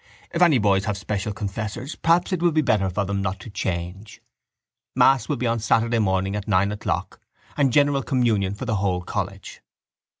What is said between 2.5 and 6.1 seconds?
be better for them not to change. Mass will be on Saturday